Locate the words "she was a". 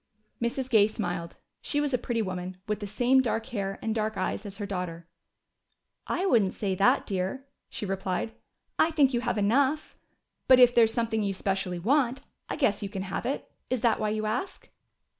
1.61-1.97